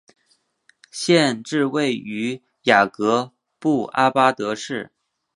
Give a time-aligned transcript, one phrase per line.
[0.89, 4.91] 县治位于雅各布阿巴德市。